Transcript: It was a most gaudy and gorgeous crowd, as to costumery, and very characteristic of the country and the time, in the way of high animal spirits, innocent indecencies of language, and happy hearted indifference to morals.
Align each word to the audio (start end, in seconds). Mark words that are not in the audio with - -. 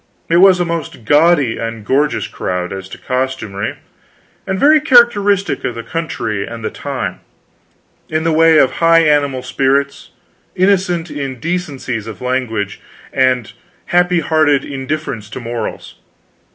It 0.31 0.37
was 0.37 0.59
a 0.59 0.65
most 0.65 1.05
gaudy 1.05 1.59
and 1.59 1.85
gorgeous 1.85 2.25
crowd, 2.25 2.73
as 2.73 2.89
to 2.89 2.97
costumery, 2.97 3.75
and 4.47 4.59
very 4.59 4.81
characteristic 4.81 5.63
of 5.63 5.75
the 5.75 5.83
country 5.83 6.43
and 6.43 6.65
the 6.65 6.71
time, 6.71 7.19
in 8.09 8.23
the 8.23 8.31
way 8.31 8.57
of 8.57 8.71
high 8.77 9.01
animal 9.03 9.43
spirits, 9.43 10.09
innocent 10.55 11.11
indecencies 11.11 12.07
of 12.07 12.19
language, 12.19 12.81
and 13.13 13.53
happy 13.93 14.21
hearted 14.21 14.65
indifference 14.65 15.29
to 15.29 15.39
morals. 15.39 15.93